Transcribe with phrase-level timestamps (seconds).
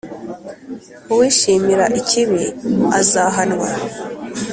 [1.13, 2.43] Uwishimira ikibi,
[2.99, 3.69] azahanwa,